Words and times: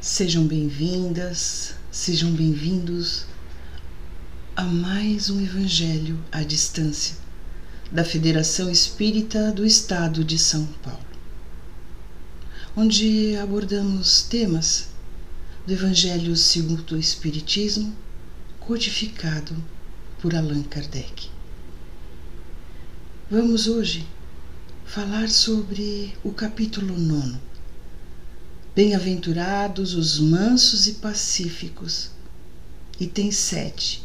Sejam 0.00 0.46
bem-vindas, 0.46 1.74
sejam 1.92 2.32
bem-vindos 2.32 3.26
a 4.56 4.62
mais 4.62 5.28
um 5.28 5.38
Evangelho 5.42 6.18
à 6.32 6.42
Distância 6.42 7.14
da 7.92 8.02
Federação 8.02 8.70
Espírita 8.70 9.52
do 9.52 9.62
Estado 9.62 10.24
de 10.24 10.38
São 10.38 10.64
Paulo, 10.82 11.04
onde 12.74 13.36
abordamos 13.36 14.22
temas 14.22 14.88
do 15.66 15.74
Evangelho 15.74 16.34
segundo 16.34 16.92
o 16.92 16.98
Espiritismo, 16.98 17.94
codificado 18.58 19.54
por 20.18 20.34
Allan 20.34 20.62
Kardec. 20.62 21.28
Vamos 23.30 23.66
hoje 23.66 24.08
falar 24.86 25.28
sobre 25.28 26.16
o 26.24 26.32
capítulo 26.32 26.98
9. 26.98 27.49
Bem-aventurados 28.74 29.94
os 29.94 30.18
mansos 30.18 30.86
e 30.86 30.92
pacíficos. 30.94 32.10
Item 32.98 33.32
7. 33.32 34.02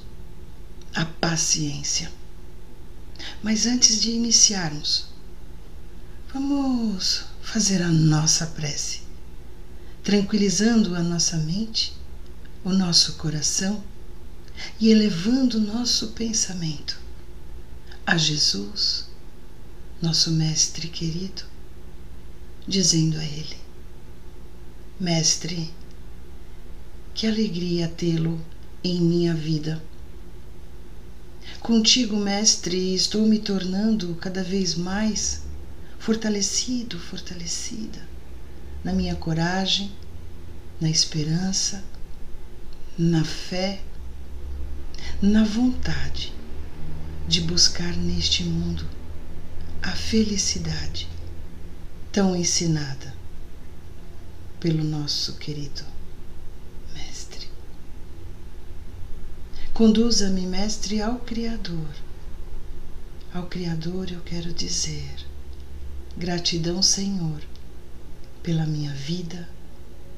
A 0.94 1.06
paciência. 1.06 2.12
Mas 3.44 3.66
antes 3.66 4.02
de 4.02 4.12
iniciarmos, 4.12 5.08
vamos 6.34 7.26
fazer 7.42 7.82
a 7.82 7.90
nossa 7.90 8.48
prece, 8.48 9.02
tranquilizando 10.04 10.96
a 10.96 11.04
nossa 11.04 11.38
mente, 11.38 11.96
o 12.64 12.72
nosso 12.72 13.14
coração 13.14 13.84
e 14.80 14.90
elevando 14.90 15.58
o 15.58 15.62
nosso 15.62 16.08
pensamento 16.10 17.00
a 18.06 18.18
Jesus 18.18 19.06
nosso 20.02 20.30
Mestre 20.30 20.88
querido, 20.88 21.44
dizendo 22.68 23.18
a 23.18 23.24
ele: 23.24 23.58
Mestre, 24.98 25.74
que 27.14 27.28
alegria 27.28 27.90
tê-lo 27.90 28.40
em 28.82 29.02
minha 29.02 29.34
vida. 29.34 29.84
Contigo, 31.60 32.16
Mestre, 32.16 32.96
estou 32.96 33.28
me 33.28 33.38
tornando 33.40 34.16
cada 34.16 34.42
vez 34.42 34.74
mais 34.74 35.42
fortalecido, 36.00 36.98
fortalecida 36.98 38.08
na 38.86 38.94
minha 38.94 39.18
coragem, 39.18 39.92
na 40.80 40.90
esperança, 40.90 41.84
na 42.98 43.26
fé, 43.26 43.82
na 45.22 45.44
vontade 45.44 46.32
de 47.28 47.42
buscar 47.42 47.98
neste 47.98 48.46
mundo 48.46 48.88
a 49.82 49.92
felicidade 49.92 51.10
tão 52.14 52.34
ensinada 52.34 53.15
pelo 54.66 54.84
nosso 54.84 55.34
querido 55.34 55.84
Mestre. 56.96 57.48
Conduza-me, 59.76 60.42
Mestre, 60.48 61.04
ao 61.04 61.20
Criador. 61.20 61.94
Ao 63.32 63.46
Criador 63.46 64.12
eu 64.12 64.22
quero 64.22 64.52
dizer 64.52 65.14
gratidão, 66.18 66.82
Senhor, 66.82 67.44
pela 68.42 68.66
minha 68.66 68.92
vida, 68.92 69.48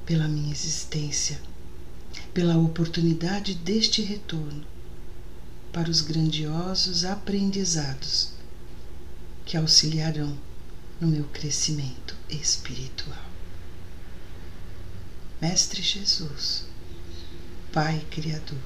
pela 0.05 0.29
minha 0.29 0.53
existência, 0.53 1.41
pela 2.33 2.57
oportunidade 2.57 3.53
deste 3.53 4.01
retorno 4.01 4.63
para 5.73 5.89
os 5.89 5.99
grandiosos 5.99 7.03
aprendizados 7.03 8.29
que 9.45 9.57
auxiliarão 9.57 10.37
no 11.01 11.09
meu 11.09 11.25
crescimento 11.25 12.15
espiritual. 12.29 13.26
Mestre 15.39 15.83
Jesus, 15.83 16.63
Pai 17.71 18.03
Criador, 18.09 18.57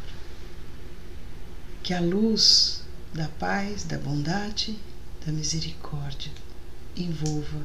que 1.83 1.94
a 1.94 2.00
luz 2.00 2.81
da 3.14 3.27
paz, 3.27 3.83
da 3.83 3.97
bondade, 3.97 4.80
da 5.26 5.33
misericórdia 5.33 6.31
envolva 6.95 7.61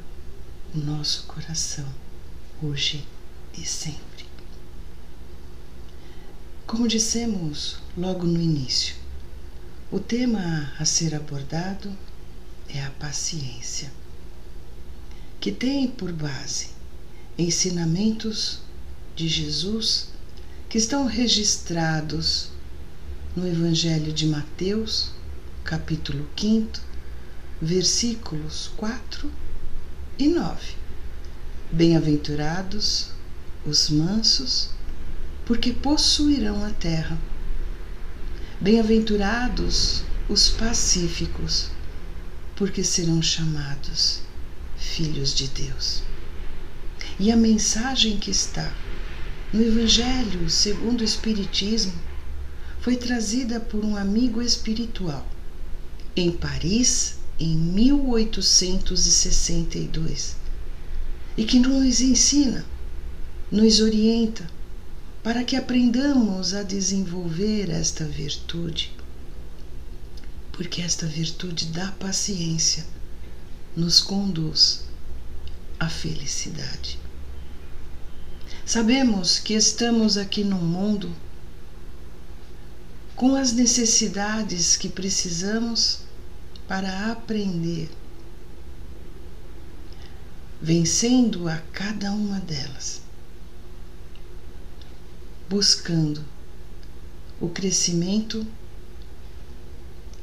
o 0.75 0.78
nosso 0.78 1.22
coração 1.28 1.87
hoje 2.61 3.06
e 3.56 3.65
sempre. 3.65 4.27
Como 6.66 6.89
dissemos 6.89 7.78
logo 7.97 8.27
no 8.27 8.43
início, 8.43 8.97
o 9.93 10.00
tema 10.00 10.72
a 10.81 10.84
ser 10.84 11.15
abordado 11.15 11.97
é 12.69 12.83
a 12.83 12.91
paciência, 12.91 13.93
que 15.41 15.53
tem 15.53 15.87
por 15.87 16.11
base 16.12 16.71
ensinamentos 17.39 18.66
de 19.16 19.27
Jesus 19.27 20.09
que 20.69 20.77
estão 20.77 21.06
registrados 21.06 22.50
no 23.34 23.49
Evangelho 23.49 24.12
de 24.12 24.27
Mateus, 24.27 25.10
capítulo 25.65 26.28
5, 26.37 26.78
versículos 27.60 28.71
4 28.77 29.32
e 30.19 30.28
9. 30.28 30.75
Bem-aventurados 31.72 33.09
os 33.65 33.88
mansos, 33.88 34.69
porque 35.47 35.72
possuirão 35.72 36.62
a 36.62 36.71
terra. 36.71 37.16
Bem-aventurados 38.60 40.03
os 40.28 40.50
pacíficos, 40.50 41.71
porque 42.54 42.84
serão 42.84 43.22
chamados 43.22 44.21
filhos 44.77 45.34
de 45.34 45.48
Deus. 45.48 46.03
E 47.19 47.33
a 47.33 47.37
mensagem 47.37 48.19
que 48.19 48.31
está 48.31 48.71
no 49.53 49.62
Evangelho 49.62 50.51
segundo 50.51 51.01
o 51.01 51.05
Espiritismo 51.05 51.95
foi 52.81 52.97
trazida 52.97 53.61
por 53.61 53.84
um 53.84 53.95
amigo 53.97 54.43
espiritual 54.43 55.25
em 56.15 56.31
Paris 56.33 57.17
em 57.39 57.55
1862 57.57 60.37
e 61.37 61.45
que 61.45 61.59
nos 61.59 62.01
ensina, 62.01 62.65
nos 63.51 63.81
orienta 63.81 64.49
para 65.23 65.45
que 65.45 65.57
aprendamos 65.57 66.55
a 66.55 66.63
desenvolver 66.63 67.69
esta 67.71 68.05
virtude 68.05 68.97
porque 70.57 70.81
esta 70.81 71.07
virtude 71.07 71.67
da 71.67 71.93
paciência 71.93 72.84
nos 73.77 74.01
conduz 74.01 74.84
à 75.78 75.89
felicidade. 75.89 76.99
Sabemos 78.66 79.38
que 79.38 79.54
estamos 79.54 80.16
aqui 80.16 80.43
no 80.43 80.56
mundo 80.56 81.15
com 83.15 83.37
as 83.37 83.53
necessidades 83.53 84.77
que 84.77 84.88
precisamos 84.88 86.00
para 86.66 87.12
aprender, 87.12 87.88
vencendo 90.60 91.49
a 91.49 91.59
cada 91.72 92.10
uma 92.10 92.41
delas, 92.41 93.03
buscando 95.48 96.25
o 97.41 97.48
crescimento 97.48 98.44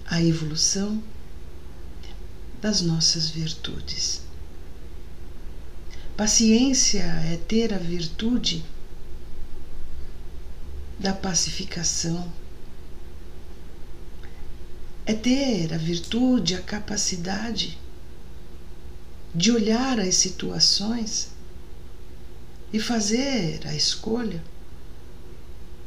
a 0.05 0.21
evolução 0.21 1.01
das 2.61 2.81
nossas 2.81 3.29
virtudes. 3.29 4.32
Paciência 6.15 7.01
é 7.01 7.37
ter 7.37 7.73
a 7.73 7.77
virtude 7.77 8.63
da 10.99 11.13
pacificação, 11.13 12.31
é 15.05 15.13
ter 15.13 15.73
a 15.73 15.77
virtude, 15.77 16.55
a 16.55 16.61
capacidade 16.61 17.77
de 19.33 19.51
olhar 19.51 19.99
as 19.99 20.15
situações 20.15 21.31
e 22.71 22.79
fazer 22.79 23.67
a 23.67 23.75
escolha 23.75 24.43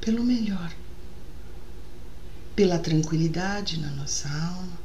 pelo 0.01 0.25
melhor 0.25 0.75
pela 2.57 2.79
tranquilidade 2.79 3.79
na 3.79 3.91
nossa 3.91 4.31
alma, 4.31 4.79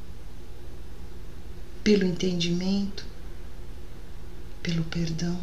pelo 1.82 2.06
entendimento, 2.06 3.06
pelo 4.62 4.84
perdão. 4.84 5.40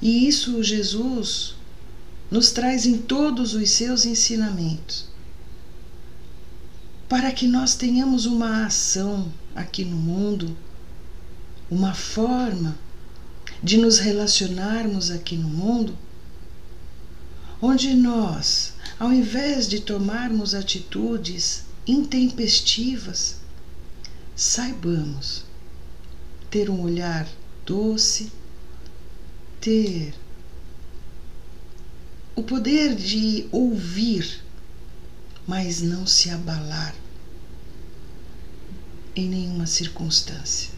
E 0.00 0.26
isso 0.28 0.62
Jesus 0.62 1.54
nos 2.30 2.50
traz 2.50 2.86
em 2.86 2.98
todos 2.98 3.54
os 3.54 3.70
seus 3.70 4.04
ensinamentos, 4.04 5.06
para 7.08 7.30
que 7.32 7.46
nós 7.46 7.74
tenhamos 7.74 8.26
uma 8.26 8.66
ação 8.66 9.32
aqui 9.54 9.84
no 9.84 9.96
mundo, 9.96 10.56
uma 11.70 11.94
forma 11.94 12.76
de 13.62 13.78
nos 13.78 13.98
relacionarmos 13.98 15.10
aqui 15.10 15.36
no 15.36 15.48
mundo, 15.48 15.96
onde 17.60 17.94
nós 17.94 18.76
ao 18.98 19.12
invés 19.12 19.68
de 19.68 19.80
tomarmos 19.80 20.54
atitudes 20.54 21.64
intempestivas, 21.86 23.36
saibamos 24.34 25.44
ter 26.56 26.70
um 26.70 26.80
olhar 26.80 27.28
doce, 27.66 28.32
ter 29.60 30.14
o 32.34 32.42
poder 32.42 32.94
de 32.94 33.46
ouvir, 33.52 34.42
mas 35.46 35.82
não 35.82 36.06
se 36.06 36.30
abalar 36.30 36.94
em 39.14 39.28
nenhuma 39.28 39.66
circunstância. 39.66 40.70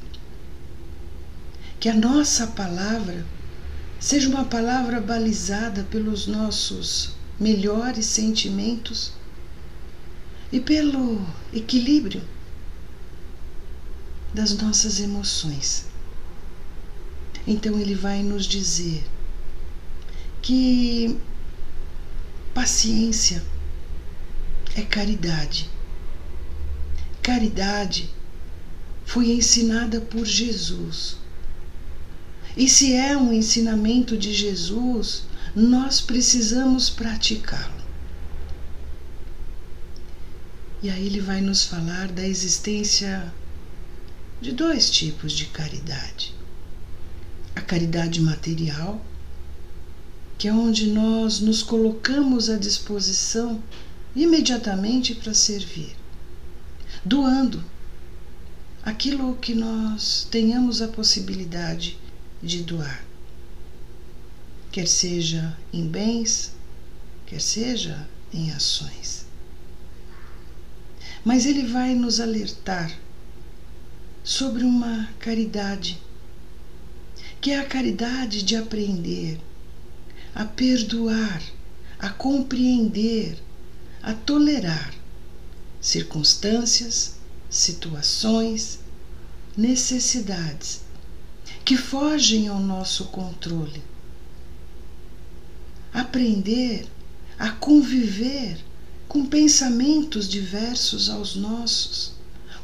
Que 1.79 1.89
a 1.89 1.95
nossa 1.95 2.49
palavra 2.49 3.25
seja 4.01 4.29
uma 4.29 4.47
palavra 4.47 5.01
balizada 5.01 5.85
pelos 5.85 6.27
nossos 6.27 7.13
melhores 7.39 8.07
sentimentos 8.07 9.13
e 10.51 10.59
pelo 10.59 11.25
equilíbrio 11.53 12.21
das 14.33 14.57
nossas 14.57 15.01
emoções. 15.01 15.87
Então 17.47 17.79
ele 17.79 17.95
vai 17.95 18.23
nos 18.23 18.47
dizer 18.47 19.05
que 20.43 21.19
paciência 22.55 23.43
é 24.77 24.83
caridade. 24.83 25.71
Caridade 27.23 28.11
foi 29.05 29.31
ensinada 29.31 30.01
por 30.01 30.25
Jesus. 30.25 31.17
E 32.57 32.69
se 32.69 32.93
é 32.93 33.17
um 33.17 33.33
ensinamento 33.33 34.17
de 34.17 34.35
Jesus, 34.35 35.25
nós 35.55 36.01
precisamos 36.01 36.91
praticá-lo. 36.91 37.79
E 40.83 40.91
aí 40.91 41.07
ele 41.07 41.21
vai 41.21 41.41
nos 41.41 41.65
falar 41.65 42.09
da 42.09 42.27
existência 42.27 43.33
de 44.41 44.53
dois 44.53 44.89
tipos 44.91 45.33
de 45.33 45.47
caridade. 45.47 46.35
A 47.57 47.61
caridade 47.61 48.21
material, 48.21 49.05
que 50.39 50.47
é 50.47 50.53
onde 50.53 50.87
nós 50.87 51.41
nos 51.41 51.63
colocamos 51.63 52.49
à 52.49 52.57
disposição 52.57 53.61
imediatamente 54.15 55.15
para 55.15 55.35
servir, 55.35 55.97
doando 57.05 57.65
aquilo 58.85 59.37
que 59.37 59.55
nós 59.55 60.27
tenhamos 60.31 60.81
a 60.81 60.89
possibilidade 60.89 61.99
de 62.41 62.63
doar, 62.63 63.05
quer 64.71 64.87
seja 64.87 65.57
em 65.73 65.87
bens, 65.87 66.53
quer 67.27 67.41
seja 67.41 68.09
em 68.33 68.53
ações. 68.53 69.27
Mas 71.25 71.45
ele 71.45 71.67
vai 71.67 71.95
nos 71.97 72.21
alertar 72.21 72.97
sobre 74.29 74.63
uma 74.63 75.09
caridade, 75.19 75.99
que 77.41 77.51
é 77.51 77.61
a 77.61 77.65
caridade 77.65 78.43
de 78.43 78.57
aprender 78.57 79.41
a 80.35 80.45
perdoar, 80.45 81.43
a 81.99 82.11
compreender, 82.11 83.43
a 84.03 84.13
tolerar 84.13 84.93
circunstâncias, 85.81 87.15
situações, 87.49 88.81
necessidades 89.57 90.83
que 91.65 91.79
fogem 91.79 92.49
ao 92.49 92.61
nosso 92.61 93.07
controle. 93.07 93.83
Aprender 95.91 96.87
a 97.39 97.49
conviver 97.53 98.63
com 99.09 99.25
pensamentos 99.25 100.29
diversos 100.29 101.09
aos 101.09 101.35
nossos, 101.35 102.18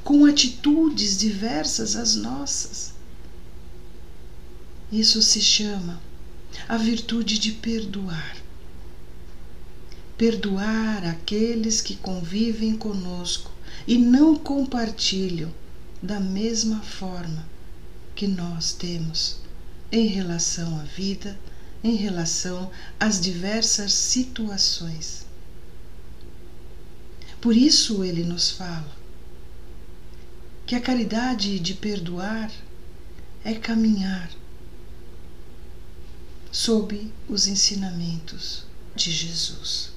com 0.04 0.26
atitudes 0.26 1.16
diversas 1.16 1.96
às 1.96 2.14
nossas. 2.14 2.92
Isso 4.92 5.22
se 5.22 5.40
chama 5.40 5.98
a 6.68 6.76
virtude 6.76 7.38
de 7.38 7.52
perdoar. 7.52 8.36
Perdoar 10.18 11.06
aqueles 11.06 11.80
que 11.80 11.96
convivem 11.96 12.76
conosco 12.76 13.50
e 13.86 13.96
não 13.96 14.36
compartilham 14.36 15.52
da 16.02 16.20
mesma 16.20 16.80
forma 16.82 17.48
que 18.14 18.28
nós 18.28 18.72
temos 18.72 19.38
em 19.90 20.06
relação 20.06 20.78
à 20.78 20.82
vida, 20.84 21.36
em 21.82 21.96
relação 21.96 22.70
às 23.00 23.18
diversas 23.18 23.92
situações. 23.92 25.26
Por 27.40 27.56
isso 27.56 28.04
ele 28.04 28.22
nos 28.22 28.50
fala 28.50 29.03
que 30.66 30.74
a 30.74 30.80
caridade 30.80 31.58
de 31.58 31.74
perdoar 31.74 32.50
é 33.44 33.54
caminhar 33.54 34.30
sob 36.50 37.12
os 37.28 37.46
ensinamentos 37.46 38.64
de 38.94 39.10
Jesus. 39.10 39.90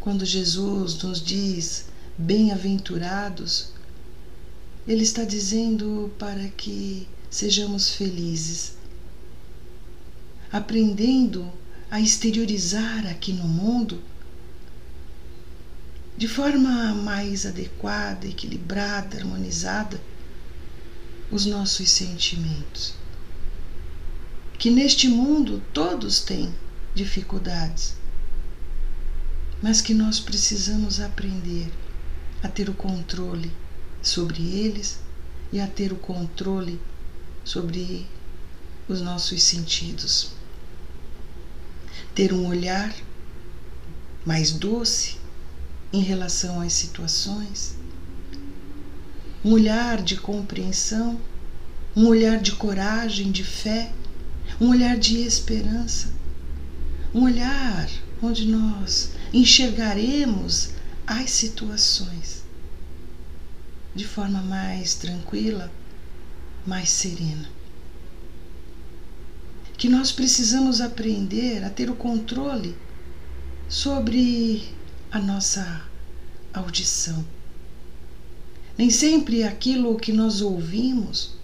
Quando 0.00 0.24
Jesus 0.24 1.02
nos 1.02 1.20
diz 1.22 1.86
bem-aventurados, 2.16 3.72
Ele 4.86 5.02
está 5.02 5.24
dizendo 5.24 6.12
para 6.18 6.48
que 6.48 7.08
sejamos 7.28 7.90
felizes, 7.90 8.74
aprendendo 10.52 11.52
a 11.90 12.00
exteriorizar 12.00 13.06
aqui 13.06 13.32
no 13.32 13.48
mundo 13.48 14.00
de 16.16 16.28
forma 16.28 16.94
mais 16.94 17.44
adequada, 17.44 18.26
equilibrada, 18.26 19.18
harmonizada, 19.18 20.00
os 21.30 21.44
nossos 21.44 21.90
sentimentos. 21.90 22.94
Que 24.56 24.70
neste 24.70 25.08
mundo 25.08 25.60
todos 25.72 26.20
têm 26.20 26.54
dificuldades, 26.94 27.96
mas 29.60 29.80
que 29.80 29.92
nós 29.92 30.20
precisamos 30.20 31.00
aprender 31.00 31.72
a 32.42 32.48
ter 32.48 32.68
o 32.68 32.74
controle 32.74 33.50
sobre 34.00 34.42
eles 34.42 35.00
e 35.52 35.58
a 35.58 35.66
ter 35.66 35.92
o 35.92 35.96
controle 35.96 36.80
sobre 37.44 38.06
os 38.88 39.00
nossos 39.00 39.42
sentidos. 39.42 40.30
Ter 42.14 42.32
um 42.32 42.46
olhar 42.46 42.94
mais 44.24 44.52
doce 44.52 45.23
em 45.94 46.00
relação 46.00 46.60
às 46.60 46.72
situações, 46.72 47.76
um 49.44 49.52
olhar 49.52 50.02
de 50.02 50.16
compreensão, 50.16 51.20
um 51.94 52.08
olhar 52.08 52.40
de 52.40 52.50
coragem, 52.50 53.30
de 53.30 53.44
fé, 53.44 53.92
um 54.60 54.70
olhar 54.70 54.96
de 54.96 55.18
esperança, 55.18 56.08
um 57.14 57.22
olhar 57.22 57.88
onde 58.20 58.44
nós 58.44 59.12
enxergaremos 59.32 60.70
as 61.06 61.30
situações 61.30 62.42
de 63.94 64.04
forma 64.04 64.42
mais 64.42 64.94
tranquila, 64.94 65.70
mais 66.66 66.88
serena. 66.88 67.48
Que 69.78 69.88
nós 69.88 70.10
precisamos 70.10 70.80
aprender 70.80 71.62
a 71.62 71.70
ter 71.70 71.88
o 71.88 71.94
controle 71.94 72.76
sobre 73.68 74.74
a 75.14 75.20
nossa 75.20 75.80
audição. 76.52 77.24
Nem 78.76 78.90
sempre 78.90 79.44
aquilo 79.44 79.96
que 79.96 80.12
nós 80.12 80.40
ouvimos 80.40 81.36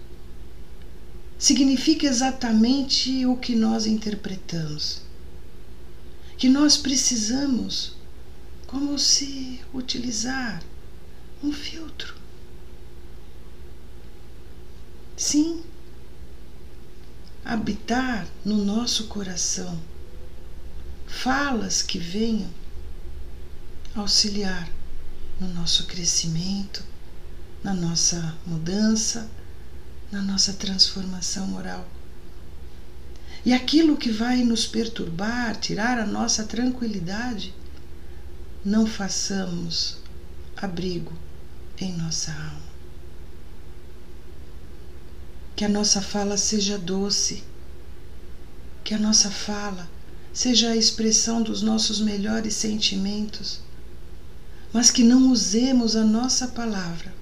significa 1.39 2.05
exatamente 2.05 3.25
o 3.25 3.37
que 3.37 3.55
nós 3.55 3.85
interpretamos. 3.85 5.03
Que 6.37 6.49
nós 6.49 6.75
precisamos, 6.75 7.95
como 8.67 8.99
se 8.99 9.61
utilizar 9.73 10.61
um 11.41 11.53
filtro. 11.53 12.13
Sim, 15.15 15.63
habitar 17.45 18.27
no 18.43 18.65
nosso 18.65 19.07
coração 19.07 19.81
falas 21.07 21.81
que 21.81 21.97
venham 21.97 22.60
auxiliar 23.95 24.69
no 25.39 25.47
nosso 25.53 25.85
crescimento, 25.85 26.83
na 27.63 27.73
nossa 27.73 28.37
mudança, 28.45 29.29
na 30.11 30.21
nossa 30.21 30.53
transformação 30.53 31.47
moral. 31.47 31.87
E 33.45 33.53
aquilo 33.53 33.97
que 33.97 34.11
vai 34.11 34.43
nos 34.43 34.65
perturbar, 34.65 35.55
tirar 35.59 35.99
a 35.99 36.05
nossa 36.05 36.45
tranquilidade, 36.45 37.53
não 38.63 38.85
façamos 38.85 39.97
abrigo 40.55 41.11
em 41.79 41.91
nossa 41.97 42.31
alma. 42.31 42.71
Que 45.55 45.65
a 45.65 45.69
nossa 45.69 46.01
fala 46.01 46.37
seja 46.37 46.77
doce, 46.77 47.43
que 48.83 48.93
a 48.93 48.99
nossa 48.99 49.29
fala 49.29 49.89
seja 50.31 50.69
a 50.69 50.77
expressão 50.77 51.41
dos 51.41 51.61
nossos 51.61 51.99
melhores 51.99 52.53
sentimentos 52.53 53.59
mas 54.73 54.89
que 54.89 55.03
não 55.03 55.31
usemos 55.31 55.95
a 55.95 56.03
nossa 56.03 56.47
palavra 56.47 57.13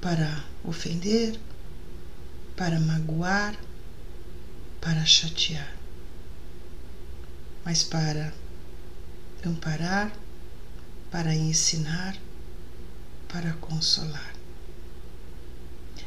para 0.00 0.44
ofender, 0.64 1.38
para 2.56 2.78
magoar, 2.80 3.54
para 4.80 5.04
chatear. 5.04 5.76
mas 7.64 7.82
para 7.82 8.32
amparar, 9.44 10.10
para 11.10 11.34
ensinar, 11.34 12.16
para 13.28 13.52
consolar. 13.54 14.32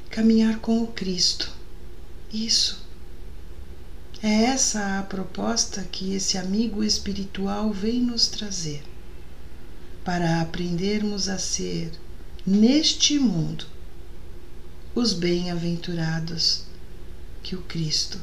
Caminhar 0.10 0.60
com 0.60 0.82
o 0.82 0.88
Cristo. 0.88 1.52
Isso. 2.34 2.84
É 4.24 4.46
essa 4.46 5.00
a 5.00 5.04
proposta 5.04 5.84
que 5.84 6.14
esse 6.16 6.38
amigo 6.38 6.84
espiritual 6.84 7.72
vem 7.72 8.02
nos 8.02 8.28
trazer, 8.28 8.84
para 10.04 10.42
aprendermos 10.42 11.30
a 11.30 11.38
ser, 11.38 11.92
neste 12.46 13.20
mundo, 13.20 13.66
os 14.96 15.14
bem-aventurados 15.14 16.64
que 17.44 17.56
o 17.56 17.62
Cristo 17.62 18.20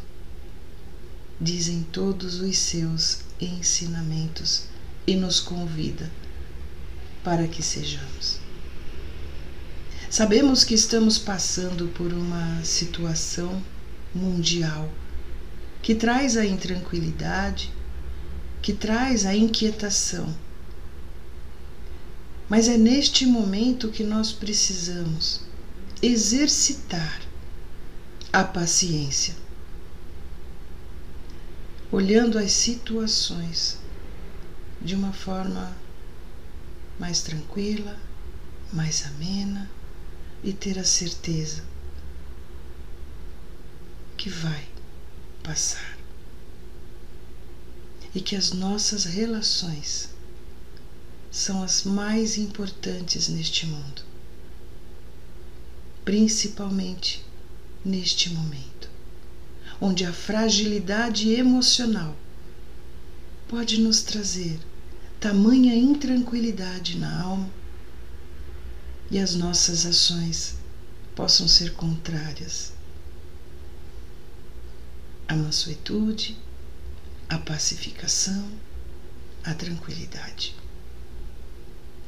diz 1.41 1.69
em 1.69 1.83
todos 1.83 2.41
os 2.41 2.59
seus 2.59 3.21
ensinamentos 3.41 4.65
e 5.07 5.15
nos 5.15 5.41
convida 5.41 6.11
para 7.23 7.47
que 7.47 7.63
sejamos. 7.63 8.41
Sabemos 10.11 10.65
que 10.65 10.75
estamos 10.75 11.19
passando 11.19 11.89
por 11.89 12.13
uma 12.13 12.65
situação 12.65 13.63
mundial 14.15 14.91
que 15.83 15.95
traz 15.95 16.37
a 16.37 16.45
intranquilidade, 16.45 17.73
que 18.61 18.73
traz 18.73 19.25
a 19.25 19.35
inquietação. 19.35 20.35
Mas 22.49 22.67
é 22.67 22.79
neste 22.79 23.27
momento 23.27 23.91
que 23.91 24.03
nós 24.03 24.33
precisamos 24.33 25.43
exercitar 26.01 27.21
a 28.33 28.43
paciência, 28.43 29.37
olhando 31.93 32.39
as 32.39 32.53
situações 32.53 33.79
de 34.81 34.95
uma 34.95 35.13
forma 35.13 35.77
mais 36.99 37.21
tranquila, 37.21 37.99
mais 38.73 39.05
amena 39.05 39.69
e 40.43 40.53
ter 40.53 40.79
a 40.79 40.85
certeza 40.85 41.65
que 44.17 44.31
vai 44.31 44.67
passar. 45.43 45.99
E 48.15 48.21
que 48.21 48.35
as 48.35 48.53
nossas 48.53 49.05
relações 49.05 50.09
são 51.39 51.63
as 51.63 51.85
mais 51.85 52.37
importantes 52.37 53.29
neste 53.29 53.67
mundo 53.67 54.09
principalmente 56.09 57.23
neste 57.85 58.31
momento, 58.31 58.89
onde 59.79 60.07
a 60.07 60.13
fragilidade 60.13 61.31
emocional 61.35 62.17
pode 63.47 63.79
nos 63.83 64.01
trazer 64.01 64.59
tamanha 65.21 65.75
intranquilidade 65.75 66.97
na 66.97 67.21
alma 67.21 67.51
e 69.11 69.19
as 69.19 69.35
nossas 69.35 69.85
ações 69.85 70.57
possam 71.15 71.47
ser 71.47 71.75
contrárias 71.75 72.73
à 75.29 75.37
mansuetude, 75.37 76.39
à 77.29 77.39
pacificação, 77.39 78.51
à 79.45 79.53
tranquilidade. 79.53 80.55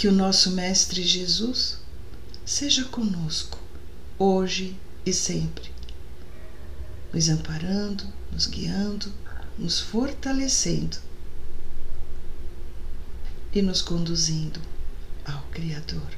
Que 0.00 0.09
o 0.09 0.12
nosso 0.12 0.52
Mestre 0.52 1.02
Jesus 1.02 1.76
seja 2.42 2.87
conosco 2.87 3.59
hoje 4.19 4.75
e 5.04 5.12
sempre, 5.12 5.71
nos 7.12 7.28
amparando, 7.28 8.04
nos 8.33 8.47
guiando, 8.47 9.12
nos 9.59 9.78
fortalecendo 9.78 10.97
e 13.52 13.61
nos 13.61 13.83
conduzindo 13.83 14.59
ao 15.23 15.42
Criador. 15.50 16.11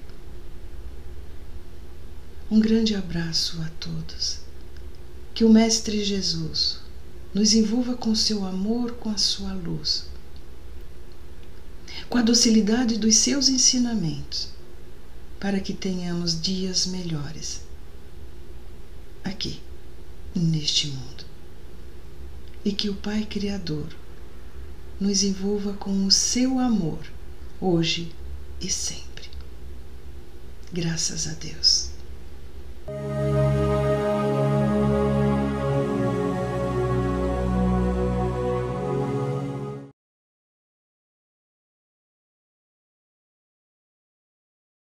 Um 2.48 2.60
grande 2.60 2.94
abraço 2.94 3.60
a 3.62 3.68
todos. 3.80 4.38
Que 5.34 5.44
o 5.44 5.52
Mestre 5.52 6.04
Jesus 6.04 6.78
nos 7.34 7.52
envolva 7.52 7.96
com 7.96 8.14
seu 8.14 8.44
amor, 8.46 8.92
com 8.92 9.10
a 9.10 9.18
sua 9.18 9.52
luz, 9.52 10.04
com 12.12 12.19
a 12.19 12.23
docilidade 12.23 12.99
dos 12.99 13.16
seus 13.16 13.49
ensinamentos, 13.49 14.50
para 15.40 15.59
que 15.59 15.73
tenhamos 15.73 16.38
dias 16.38 16.85
melhores 16.85 17.62
aqui, 19.25 19.59
neste 20.35 20.88
mundo. 20.88 21.25
E 22.62 22.71
que 22.71 22.90
o 22.90 22.95
Pai 22.95 23.25
Criador 23.25 23.87
nos 25.00 25.23
envolva 25.23 25.73
com 25.73 26.04
o 26.04 26.11
seu 26.11 26.59
amor, 26.59 27.00
hoje 27.59 28.12
e 28.61 28.71
sempre. 28.71 29.31
Graças 30.71 31.26
a 31.26 31.33
Deus. 31.33 31.81